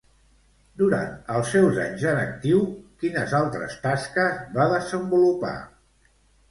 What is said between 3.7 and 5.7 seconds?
tasques va desenvolupar?